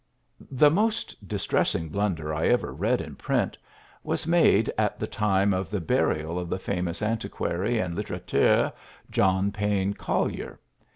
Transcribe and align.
'"The 0.63 0.71
most 0.71 1.27
distressing 1.27 1.89
blunder 1.89 2.33
I 2.33 2.47
ever 2.47 2.73
read 2.73 3.01
in 3.01 3.15
print 3.15 3.55
was 4.03 4.25
made 4.25 4.73
at 4.75 4.97
the 4.99 5.05
time 5.05 5.53
of 5.53 5.69
the 5.69 5.79
burial 5.79 6.39
of 6.39 6.49
the 6.49 6.57
famous 6.57 7.03
antiquary 7.03 7.77
and 7.77 7.93
litterateur, 7.93 8.73
John 9.11 9.51
Payne 9.51 9.93
Collier. 9.93 10.57